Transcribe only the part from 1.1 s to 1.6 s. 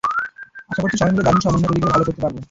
মিলে দারুণ